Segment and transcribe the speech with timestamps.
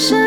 [0.00, 0.18] 声，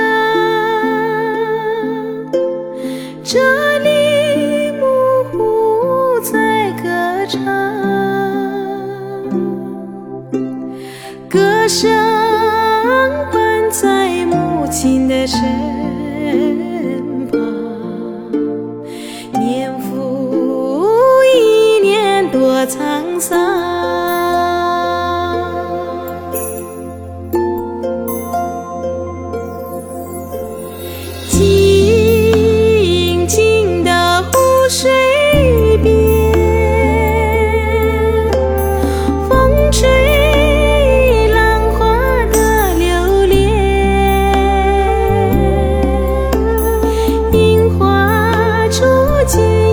[3.24, 3.40] 这
[3.80, 4.86] 里牧
[5.32, 6.86] 户在歌
[7.28, 7.42] 唱，
[11.28, 11.90] 歌声
[13.32, 15.40] 伴在母亲的身
[17.32, 17.42] 旁，
[19.42, 24.03] 年复一年多沧桑。
[49.26, 49.73] 见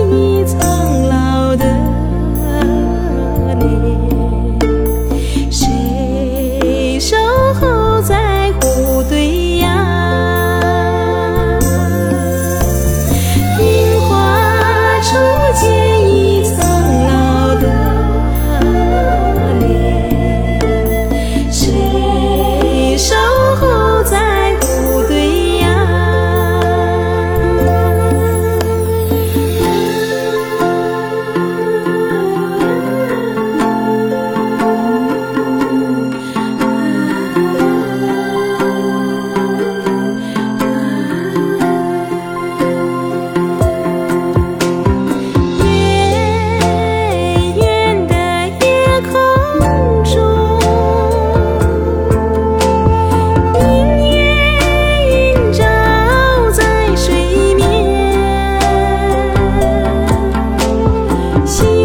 [61.51, 61.80] 心。